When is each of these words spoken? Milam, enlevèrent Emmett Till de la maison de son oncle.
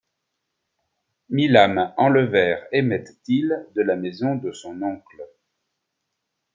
Milam, 1.29 1.79
enlevèrent 1.95 2.65
Emmett 2.73 3.21
Till 3.21 3.67
de 3.75 3.83
la 3.83 3.95
maison 3.95 4.35
de 4.35 4.51
son 4.51 4.81
oncle. 4.81 5.27